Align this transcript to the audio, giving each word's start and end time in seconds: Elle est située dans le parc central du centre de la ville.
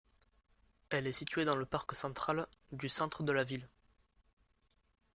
Elle 0.89 1.05
est 1.05 1.13
située 1.13 1.45
dans 1.45 1.55
le 1.55 1.67
parc 1.67 1.93
central 1.93 2.47
du 2.71 2.89
centre 2.89 3.21
de 3.21 3.31
la 3.31 3.43
ville. 3.43 3.69